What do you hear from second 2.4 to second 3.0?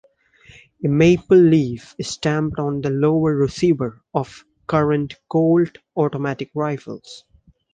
on the